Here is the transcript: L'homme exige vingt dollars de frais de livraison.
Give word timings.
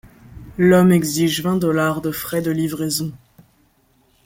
L'homme 0.57 0.91
exige 0.91 1.43
vingt 1.43 1.57
dollars 1.59 2.01
de 2.01 2.09
frais 2.09 2.41
de 2.41 2.49
livraison. 2.49 3.11